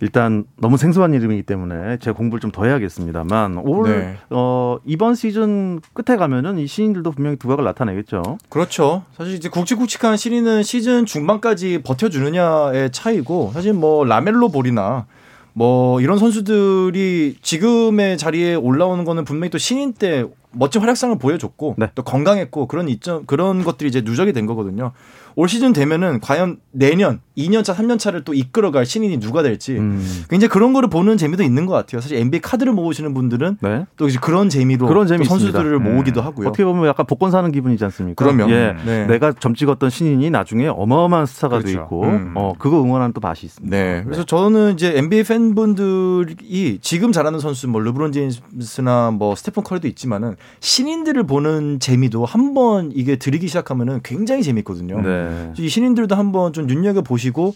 [0.00, 4.16] 일단 너무 생소한 이름이기 때문에 제가 공부를 좀 더 해야겠습니다만 올 네.
[4.30, 8.38] 어, 이번 시즌 끝에 가면은 이 신인들도 분명히 두각을 나타내겠죠.
[8.48, 9.02] 그렇죠.
[9.16, 15.06] 사실 이제 굵직굵직한 신인은 시즌 중반까지 버텨주느냐의 차이고 사실 뭐 라멜로 볼이나
[15.52, 20.24] 뭐 이런 선수들이 지금의 자리에 올라오는 거는 분명히 또 신인 때
[20.57, 21.90] 멋진 활약상을 보여줬고 네.
[21.95, 24.92] 또 건강했고 그런 이점 그런 것들이 이제 누적이 된 거거든요.
[25.38, 30.03] 올 시즌 되면은 과연 내년 2년차, 3년차를 또 이끌어갈 신인이 누가 될지 음.
[30.31, 32.01] 굉장히 그런 거를 보는 재미도 있는 것 같아요.
[32.01, 33.85] 사실 NBA 카드를 모으시는 분들은 네.
[33.99, 35.90] 또 그런 재미로 그런 재미 선수들을 네.
[35.90, 36.49] 모으기도 하고요.
[36.49, 38.25] 어떻게 보면 약간 복권 사는 기분이지 않습니까?
[38.25, 39.07] 그러면 예, 네.
[39.07, 41.66] 내가 점 찍었던 신인이 나중에 어마어마한 스타가 그렇죠.
[41.66, 42.33] 돼 있고 음.
[42.35, 43.77] 어 그거 응원하는 또 맛이 있습니다.
[43.77, 44.03] 네.
[44.05, 50.37] 그래서 저는 이제 NBA 팬분들이 지금 잘하는 선수 뭐 르브론 제임스나 뭐 스테픈 커리도 있지만은
[50.61, 55.00] 신인들을 보는 재미도 한번 이게 들이기 시작하면은 굉장히 재밌거든요.
[55.00, 55.02] 네.
[55.02, 55.52] 네.
[55.59, 57.54] 이 신인들도 한번 좀 눈여겨 보시고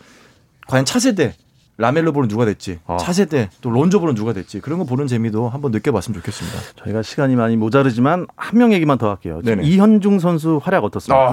[0.69, 1.35] 과연 차세대
[1.79, 2.99] 라멜로 보는 누가 됐지 아.
[2.99, 6.59] 차세대 또 론조 보는 누가 됐지 그런 거 보는 재미도 한번 느껴봤으면 좋겠습니다.
[6.77, 9.41] 저희가 시간이 많이 모자르지만 한 명 얘기만 더 할게요.
[9.45, 11.25] 이현중 선수 활약 어떻습니까?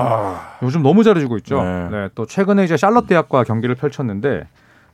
[0.62, 0.66] 아.
[0.66, 1.62] 요즘 너무 잘해주고 있죠.
[1.62, 1.90] 네.
[1.90, 2.10] 네.
[2.16, 4.48] 또 최근에 이제 샬럿 대학과 경기를 펼쳤는데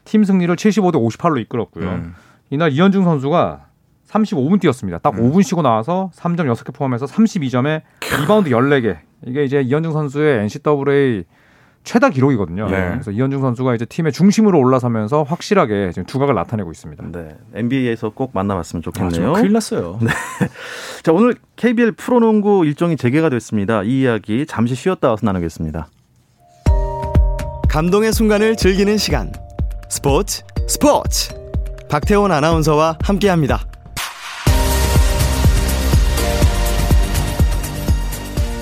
[0.06, 1.86] 팀 승리를 75대 58로 이끌었고요.
[1.88, 2.16] 음.
[2.50, 3.66] 이날 이현중 선수가
[4.14, 5.00] 35분 뛰었습니다.
[5.00, 5.32] 딱 음.
[5.32, 7.82] 5분 쉬고 나와서 3점 6개 포함해서 32점에
[8.22, 8.98] 리바운드 14개.
[9.26, 11.24] 이게 이제 이현중 선수의 NCAA
[11.84, 12.68] 최다 기록이거든요.
[12.68, 12.92] 네.
[12.92, 17.04] 그래서 이현중 선수가 이제 팀의 중심으로 올라서면서 확실하게 지금 두각을 나타내고 있습니다.
[17.12, 17.36] 네.
[17.56, 19.32] NBA에서 꼭 만나봤으면 좋겠네요.
[19.32, 20.00] 아, 큰일 났어요.
[20.02, 20.10] 네.
[21.02, 23.84] 자, 오늘 KBL 프로농구 일정이 재개가 됐습니다.
[23.84, 25.88] 이 이야기 잠시 쉬었다 와서 나누겠습니다.
[27.68, 29.32] 감동의 순간을 즐기는 시간.
[29.90, 31.34] 스포츠 스포츠.
[31.90, 33.60] 박태원 아나운서와 함께합니다.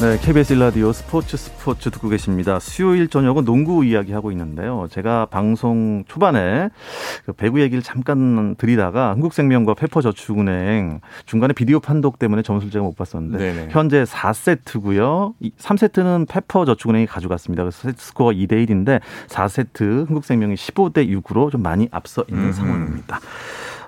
[0.02, 2.58] 네, KBS 라디오 스포츠 스포츠 듣고 계십니다.
[2.58, 4.88] 수요일 저녁은 농구 이야기 하고 있는데요.
[4.90, 6.70] 제가 방송 초반에
[7.24, 13.38] 그 배구 얘기를 잠깐 드리다가 한국생명과 페퍼저축은행 중간에 비디오 판독 때문에 점수를 제가 못 봤었는데
[13.38, 13.68] 네네.
[13.70, 15.36] 현재 4세트고요.
[15.60, 17.62] 3세트는 페퍼저축은행이 가져갔습니다.
[17.62, 22.52] 그래서 세트 스코어 2대 1인데 4세트 한국생명이 15대 6으로 좀 많이 앞서 있는 음.
[22.52, 23.20] 상황입니다.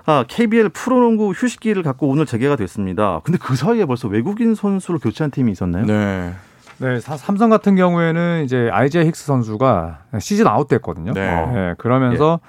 [0.06, 3.20] 아, KBL 프로농구 휴식기를 갖고 오늘 재개가 됐습니다.
[3.24, 5.86] 근데 그 사이에 벌써 외국인 선수를 교체한 팀이 있었나요?
[5.86, 6.34] 네.
[6.78, 11.12] 네, 삼성 같은 경우에는 이제 아이제 힉스 선수가 시즌 아웃됐거든요.
[11.12, 11.46] 네.
[11.46, 12.48] 네 그러면서 예.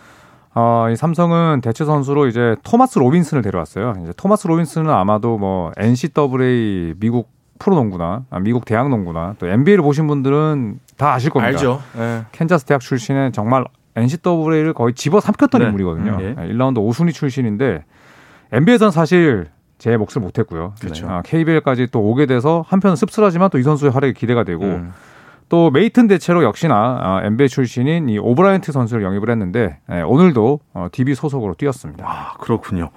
[0.56, 3.94] 어, 이 삼성은 대체 선수로 이제 토마스 로빈슨을 데려왔어요.
[4.02, 10.80] 이제 토마스 로빈슨은 아마도 뭐 NCAA 미국 프로농구나 아, 미국 대학농구나 또 NBA를 보신 분들은
[10.98, 11.50] 다 아실 겁니다.
[11.50, 11.82] 알죠.
[11.96, 12.24] 네.
[12.32, 13.66] 캔자스 대학 출신의 정말
[13.96, 15.68] NCAA를 거의 집어 삼켰던 네.
[15.68, 16.12] 인물이거든요.
[16.14, 16.36] 음, 예.
[16.54, 17.84] 1라운드 5순위 출신인데
[18.52, 20.74] NBA에서는 사실 제 몫을 못했고요.
[20.80, 21.08] 그렇죠.
[21.10, 24.94] 아, KBL까지 또 오게 돼서 한편은 씁쓸하지만 또 이 선수의 활약이 기대가 되고 음.
[25.48, 30.88] 또 메이튼 대체로 역시나 아, NBA 출신인 이 오브라이언트 선수를 영입을 했는데 예, 오늘도 어,
[30.92, 32.04] DB 소속으로 뛰었습니다.
[32.08, 32.90] 아 그렇군요.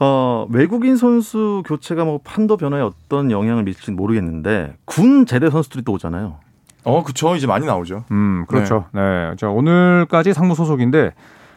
[0.00, 5.92] 어, 외국인 선수 교체가 뭐 판도 변화에 어떤 영향을 미칠지는 모르겠는데 군 제대 선수들이 또
[5.92, 6.38] 오잖아요.
[6.86, 7.34] 어, 그쵸.
[7.34, 8.04] 이제 많이 나오죠.
[8.12, 8.84] 음, 그렇죠.
[8.92, 9.00] 네.
[9.30, 9.36] 네.
[9.36, 11.12] 자, 오늘까지 상무 소속인데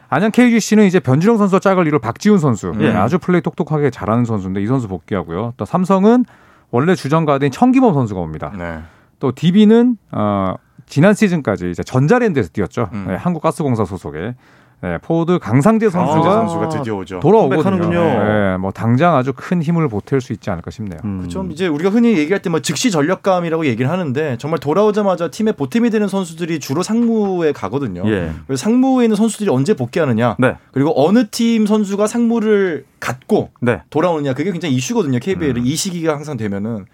[0.09, 2.73] 안양 KGC는 이제 변준영 선수와 짝을 이룰 박지훈 선수.
[2.75, 2.91] 네.
[2.95, 5.53] 아주 플레이 똑똑하게 잘하는 선수인데 이 선수 복귀하고요.
[5.55, 6.25] 또 삼성은
[6.71, 8.51] 원래 주전 가드인 청기범 선수가 옵니다.
[8.57, 8.79] 네.
[9.19, 10.55] 또 DB는 어
[10.87, 12.89] 지난 시즌까지 이제 전자랜드에서 뛰었죠.
[12.93, 13.05] 음.
[13.07, 14.33] 네, 한국가스공사 소속에
[14.81, 17.19] 네, 포워드 강상재 선수가, 아, 선수가 드디어 오죠.
[17.19, 17.89] 돌아오거든요.
[17.89, 20.99] 네, 뭐 당장 아주 큰 힘을 보탤 수 있지 않을까 싶네요.
[21.03, 21.17] 음.
[21.17, 21.45] 그렇죠.
[21.51, 26.07] 이제 우리가 흔히 얘기할 때 뭐 즉시 전력감이라고 얘기를 하는데 정말 돌아오자마자 팀의 보탬이 되는
[26.07, 28.03] 선수들이 주로 상무에 가거든요.
[28.07, 28.31] 예.
[28.47, 30.55] 그래서 상무에 있는 선수들이 언제 복귀하느냐, 네.
[30.71, 33.81] 그리고 어느 팀 선수가 상무를 갔다 네.
[33.89, 35.19] 돌아오느냐 그게 굉장히 이슈거든요.
[35.19, 35.65] KBL은 음.
[35.65, 36.85] 이 시기가 항상 되면은.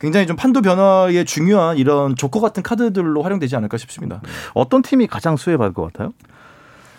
[0.00, 4.20] 굉장히 좀 판도 변화에 중요한 이런 조커 같은 카드들로 활용되지 않을까 싶습니다.
[4.52, 6.12] 어떤 팀이 가장 수혜받을 것 같아요?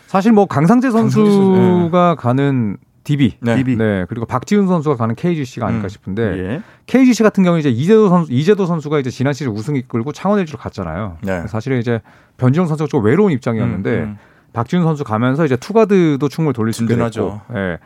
[0.08, 2.16] 사실 뭐 강상재 선수가 네.
[2.18, 3.56] 가는 DB, 네.
[3.58, 5.90] DB, 네 그리고 박지훈 선수가 가는 KGC가 아닐까 음.
[5.90, 6.62] 싶은데 예.
[6.88, 10.58] KGC 같은 경우 이제 이재도 선수 이재도 선수가 이제 지난 시즌 우승 이끌고 창원 LG로
[10.58, 11.18] 갔잖아요.
[11.22, 11.46] 네.
[11.48, 12.02] 사실은 이제
[12.38, 14.18] 변지영 선수가 좀 외로운 입장이었는데 음, 음.
[14.54, 17.78] 박지훈 선수 가면서 이제 투가드도 충분히 돌릴 수 있게 됐고, 예.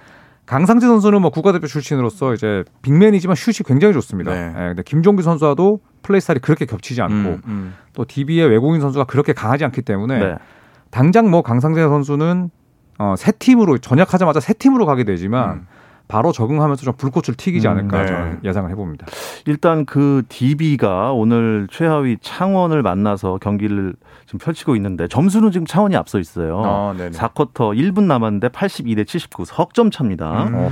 [0.46, 4.32] 강상재 선수는 뭐 국가대표 출신으로서 이제 빅맨이지만 슛이 굉장히 좋습니다.
[4.32, 4.54] 네.
[4.56, 7.74] 예, 근데 김종규 선수와도 플레이 스타일이 그렇게 겹치지 않고 음, 음.
[7.94, 10.20] 또 DB의 외국인 선수가 그렇게 강하지 않기 때문에.
[10.20, 10.36] 네.
[10.92, 12.50] 당장 뭐 강상재 선수는
[12.98, 15.68] 어, 새 팀으로 전역하자마자 새 팀으로 가게 되지만 음.
[16.10, 18.08] 바로 적응하면서 좀 불꽃을 튀기지 음, 않을까 음, 네.
[18.08, 19.06] 저는 예상을 해봅니다.
[19.46, 23.94] 일단 그 DB가 오늘 최하위 창원을 만나서 경기를
[24.26, 26.64] 지금 펼치고 있는데 점수는 지금 창원이 앞서 있어요.
[26.66, 30.46] 아, 4쿼터 1분 남았는데 82대 79 석점 차입니다.
[30.46, 30.70] 음.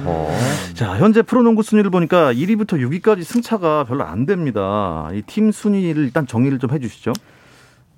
[0.73, 5.07] 자 현재 프로농구 순위를 보니까 1위부터 6위까지 승차가 별로 안 됩니다.
[5.13, 7.13] 이 팀 순위를 일단 정리를 좀 해주시죠.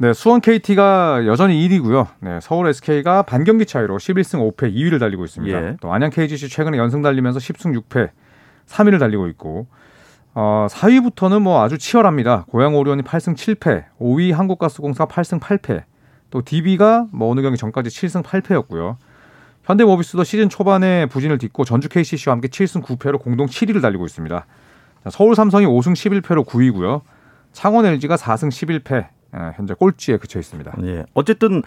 [0.01, 2.07] 네, 수원 KT가 여전히 1위고요.
[2.21, 5.61] 네, 서울 SK가 반경기 차이로 11승 5패 2위를 달리고 있습니다.
[5.61, 5.77] 예.
[5.81, 8.11] 또 안양 KGC 최근에 연승 달리면서 10승 6패
[8.65, 9.67] 3위를 달리고 있고
[10.33, 12.45] 어, 4위부터는 뭐 아주 치열합니다.
[12.47, 15.83] 고양 오리온이 8승 7패, 5위 한국가스공사 8승 8패,
[16.29, 18.95] 또 DB가 뭐 어느 경기 전까지 7승 8패였고요.
[19.63, 24.45] 현대모비스도 시즌 초반에 부진을 딛고 전주 KCC와 함께 7승 9패로 공동 7위를 달리고 있습니다.
[25.03, 27.01] 자, 서울 삼성이 5승 11패로 9위고요.
[27.51, 29.09] 창원 LG가 4승 11패, 예,
[29.55, 30.73] 현재 꼴찌에 그쳐 있습니다.
[30.83, 31.05] 예.
[31.13, 31.61] 어쨌든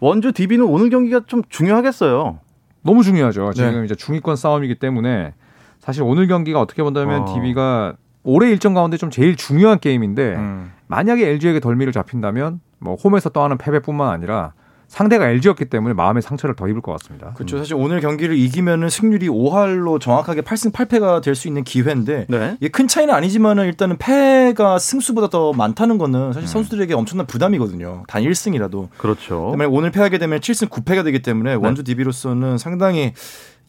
[0.00, 2.38] 원주 DB는 오늘 경기가 좀 중요하겠어요.
[2.82, 3.52] 너무 중요하죠.
[3.52, 3.84] 지금 네.
[3.84, 5.34] 이제 중위권 싸움이기 때문에
[5.78, 7.34] 사실 오늘 경기가 어떻게 본다면 어.
[7.34, 7.94] DB가
[8.24, 10.72] 올해 일정 가운데 좀 제일 중요한 게임인데 음.
[10.86, 14.52] 만약에 LG에게 덜미를 잡힌다면 뭐 홈에서 떠하는 패배뿐만 아니라
[14.92, 17.32] 상대가 LG였기 때문에 마음의 상처를 더 입을 것 같습니다.
[17.32, 17.56] 그렇죠.
[17.56, 22.56] 사실 오늘 경기를 이기면은 승률이 5할로 정확하게 8승 8패가 될 수 있는 기회인데 네.
[22.60, 26.46] 이게 큰 차이는 아니지만은 일단은 패가 승수보다 더 많다는 거는 사실 음.
[26.46, 28.02] 선수들에게 엄청난 부담이거든요.
[28.06, 28.90] 단 1승이라도.
[28.98, 29.46] 그렇죠.
[29.46, 31.56] 그다음에 오늘 패하게 되면 7승 9패가 되기 때문에 네.
[31.56, 33.14] 원주 DB로서는 상당히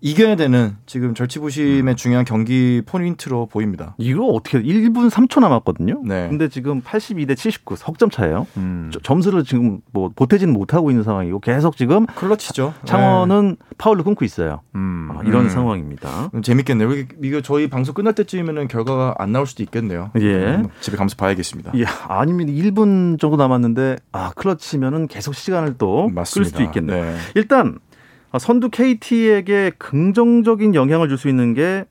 [0.05, 3.95] 이겨야 되는 지금 절치부심의 중요한 경기 포인트로 보입니다.
[3.97, 6.01] 이거 어떻게 1분 3초 남았거든요.
[6.05, 6.27] 네.
[6.27, 8.45] 근데 지금 82 대 79 석점 차예요.
[8.57, 8.91] 음.
[9.01, 12.73] 점수를 지금 뭐 보태지는 못하고 있는 상황이고 계속 지금 클러치죠.
[12.83, 13.55] 창원은 네.
[13.77, 14.59] 파울을 끊고 있어요.
[14.75, 15.09] 음.
[15.15, 15.49] 아, 이런 음.
[15.49, 16.31] 상황입니다.
[16.43, 16.89] 재밌겠네요.
[17.23, 20.11] 이거 저희 방송 끝날 때쯤이면 결과가 안 나올 수도 있겠네요.
[20.19, 20.55] 예.
[20.55, 21.71] 음, 집에 가면서 봐야겠습니다.
[21.77, 21.85] 예.
[22.09, 27.03] 아니면 1분 정도 남았는데 아 클러치면은 계속 시간을 또 끌 수도 있겠네요.
[27.05, 27.15] 네.
[27.35, 27.92] 일단 아,
[28.39, 31.85] 선두 KT에게 긍정적인 영향을 줄 수 있는 게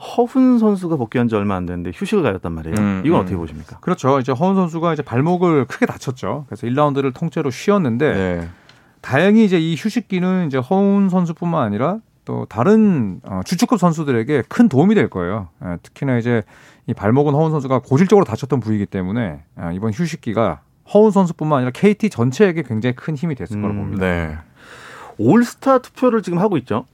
[0.00, 2.76] 허훈 선수가 복귀한 지 얼마 안 됐는데 휴식을 가졌단 말이에요.
[2.78, 3.22] 음, 이건 음.
[3.22, 3.78] 어떻게 보십니까?
[3.80, 4.18] 그렇죠.
[4.18, 6.46] 이제 허훈 선수가 이제 발목을 크게 다쳤죠.
[6.48, 8.48] 그래서 1라운드를 통째로 쉬었는데 네.
[9.02, 14.94] 다행히 이제 이 휴식기는 이제 허훈 선수뿐만 아니라 또 다른 어, 주축급 선수들에게 큰 도움이
[14.94, 15.48] 될 거예요.
[15.64, 16.42] 예, 특히나 이제
[16.86, 20.60] 이 발목은 허훈 선수가 고질적으로 다쳤던 부위이기 때문에 아, 이번 휴식기가
[20.94, 24.06] 허훈 선수뿐만 아니라 KT 전체에게 굉장히 큰 힘이 됐을 음, 거라고 봅니다.
[24.06, 24.38] 네.
[25.20, 26.86] 올스타 투표를 지금 하고 있죠.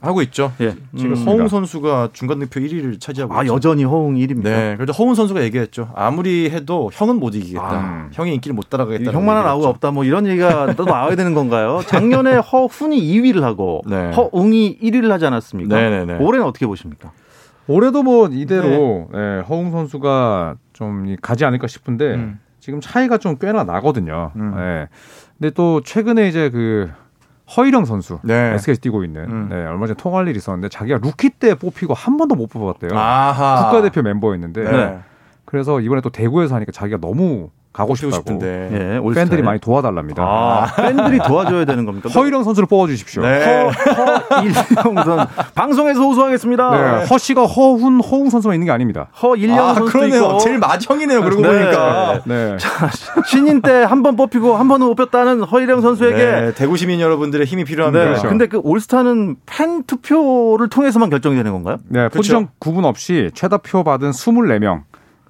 [0.00, 0.52] 하고 있죠.
[0.60, 0.74] 예.
[0.96, 1.26] 지금 음.
[1.26, 3.54] 허웅 선수가 중간 득표 1위를 차지하고 아, 있죠.
[3.54, 4.42] 여전히 허웅 1위입니다.
[4.42, 4.74] 네.
[4.76, 5.90] 그래서 허웅 선수가 얘기했죠.
[5.94, 7.62] 아무리 해도 형은 못 이기겠다.
[7.64, 8.08] 아.
[8.12, 9.12] 형의 인기를 못 따라가겠다.
[9.12, 9.92] 형만한 아우가 없다.
[9.92, 11.82] 뭐 이런 얘기가 또 나와야 되는 건가요?
[11.86, 14.10] 작년에 허훈이 2위를 하고 네.
[14.10, 15.74] 허웅이 1위를 하지 않았습니까?
[15.74, 16.14] 네네네.
[16.18, 17.12] 올해는 어떻게 보십니까?
[17.68, 19.18] 올해도 뭐 이대로 네.
[19.18, 22.40] 네, 허웅 선수가 좀 가지 않을까 싶은데 음.
[22.58, 24.32] 지금 차이가 좀 꽤나 나거든요.
[24.34, 24.54] 음.
[24.56, 24.88] 네.
[25.38, 26.90] 근데 또 최근에 이제 그
[27.56, 28.54] 허일영 선수 네.
[28.54, 29.48] SK에서 뛰고 있는 음.
[29.50, 32.98] 네, 얼마 전에 통화할 일이 있었는데 자기가 루키 때 뽑히고 한 번도 못 뽑았대요.
[32.98, 33.64] 아하.
[33.64, 34.98] 국가대표 멤버였는데 네.
[35.44, 40.22] 그래서 이번에 또 대구에서 하니까 자기가 너무 가고 싶다고 싶은데 예, 팬들이 많이 도와달랍니다.
[40.22, 42.08] 아, 팬들이 도와줘야 되는 겁니까?
[42.14, 43.22] 허일영 선수를 뽑아주십시오.
[43.22, 43.70] 네.
[44.30, 44.54] 허일영
[45.04, 46.70] 선 방송에서 호소하겠습니다.
[47.00, 47.06] 네.
[47.06, 49.08] 허 씨가 허훈 허웅 선수만 있는 게 아닙니다.
[49.22, 50.22] 허일영 아, 선수 그러네요.
[50.22, 50.38] 있고.
[50.38, 51.22] 제일 맏형이네요.
[51.22, 51.48] 그러고 네.
[51.48, 52.20] 보니까.
[52.26, 52.56] 네.
[52.58, 52.90] 자,
[53.26, 57.46] 신인 때 한 번 뽑히고 한 번은 못 뽑혔다는 허일영 선수에게 네, 대구 시민 여러분들의
[57.46, 58.04] 힘이 필요합니다.
[58.04, 58.10] 네.
[58.10, 58.28] 그렇죠.
[58.28, 61.78] 근데 그 올스타는 팬 투표를 통해서만 결정이 되는 건가요?
[61.88, 62.52] 네, 포지션 그렇죠.
[62.58, 64.82] 구분 없이 최다표 받은 24명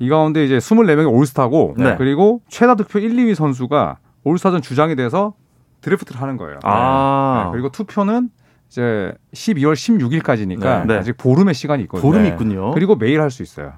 [0.02, 1.94] 이 가운데 이제 24명이 올스타고 네.
[1.96, 5.34] 그리고 최다 득표 1, 2위 선수가 올스타전 주장이 돼서
[5.80, 6.58] 드래프트를 하는 거예요.
[6.64, 7.44] 아.
[7.46, 7.52] 네.
[7.52, 8.28] 그리고 투표는
[8.68, 10.96] 이제 12월 16일까지니까 네.
[10.98, 12.10] 아직 보름의 시간이 있거든요.
[12.10, 12.72] 보름이 있군요.
[12.72, 13.74] 그리고 매일 할 수 있어요.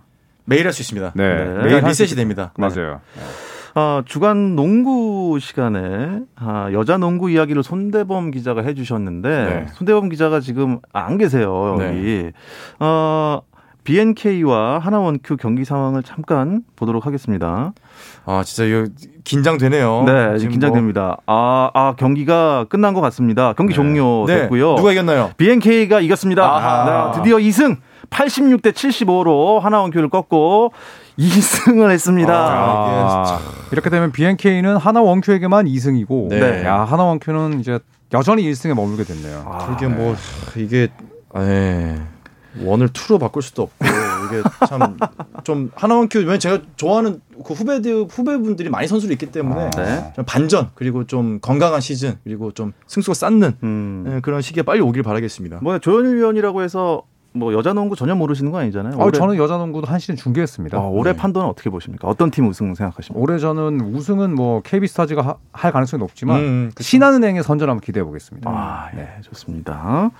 [0.46, 1.12] 매일 할 수 있습니다.
[1.14, 1.34] 네.
[1.44, 1.62] 네.
[1.62, 2.52] 매일 리셋이 됩니다.
[2.56, 3.00] 맞아요.
[3.74, 9.66] 아, 주간 농구 시간에 아, 여자 농구 이야기를 손대범 기자가 해주셨는데 네.
[9.74, 11.82] 손대범 기자가 지금 안 계세요 여기.
[11.82, 12.32] 네.
[12.78, 13.40] 어,
[13.84, 17.72] BNK와 하나원큐 경기 상황을 잠깐 보도록 하겠습니다.
[18.24, 18.86] 아, 진짜 이거
[19.24, 20.04] 긴장되네요.
[20.06, 21.02] 네, 긴장됩니다.
[21.02, 21.16] 뭐...
[21.26, 23.52] 아, 아, 경기가 끝난 것 같습니다.
[23.52, 23.76] 경기 네.
[23.76, 24.70] 종료됐고요.
[24.70, 24.76] 네.
[24.76, 25.30] 누가 이겼나요?
[25.36, 27.12] BNK가 이겼습니다.
[27.12, 27.76] 네, 드디어 2승
[28.10, 30.72] 86대 75로 하나원큐를 꺾고
[31.18, 32.32] 2승을 했습니다.
[32.34, 36.64] 아, 아, 이렇게 되면 BNK는 하나원큐에게만 2승이고 네.
[36.64, 37.78] 야, 하나원큐는 이제
[38.12, 39.44] 여전히 1승에 머물게 됐네요.
[39.46, 40.16] 아, 이게 뭐
[40.56, 40.88] 이게
[41.36, 41.96] 에
[42.62, 43.84] 원을 투로 바꿀 수도 없고
[44.28, 44.96] 이게 참
[45.44, 50.12] 좀 하나원 큐 왜냐면 제가 좋아하는 그 후배들 후배분들이 많이 선수를 있기 때문에 아, 네.
[50.26, 54.04] 반전 그리고 좀 건강한 시즌 그리고 좀 승수가 쌓는 음.
[54.06, 55.58] 네, 그런 시기에 빨리 오길 바라겠습니다.
[55.62, 57.02] 뭐 조현일 위원이라고 해서
[57.36, 59.00] 뭐 여자 농구 전혀 모르시는 거 아니잖아요.
[59.00, 60.78] 아, 저는 여자 농구도 한 시즌 중계했습니다.
[60.78, 61.16] 아, 올해 네.
[61.18, 62.06] 판단은 어떻게 보십니까?
[62.06, 63.20] 어떤 팀 우승 생각하십니까?
[63.20, 68.04] 올해 저는 우승은 뭐 KB 스타즈가 하, 할 가능성이 높지만 음, 신한은행의 선전 한번 기대해
[68.04, 68.48] 보겠습니다.
[68.48, 70.10] 아, 네, 좋습니다.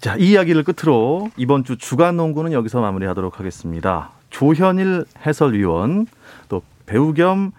[0.00, 4.12] 자, 이 이야기를 끝으로 이번 주 주간 농구는 여기서 마무리하도록 하겠습니다.
[4.30, 6.06] 조현일 해설위원
[6.48, 7.52] 또 배우 겸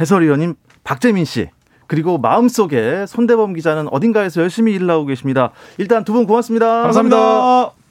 [0.00, 1.48] 해설위원님 박재민 씨
[1.86, 5.52] 그리고 마음속에 손대범 기자는 어딘가에서 열심히 일 나오고 계십니다.
[5.78, 6.82] 일단 두 분 고맙습니다.
[6.82, 7.16] 감사합니다.
[7.16, 7.85] 감사합니다.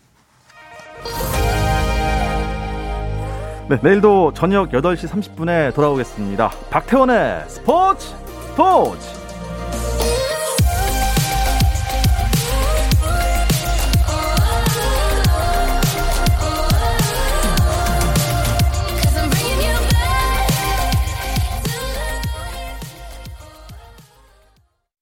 [3.67, 6.51] 네, 내일도 저녁 8시 30분에 돌아오겠습니다.
[6.69, 8.10] 박태원의 스포츠
[8.51, 9.24] 스포츠!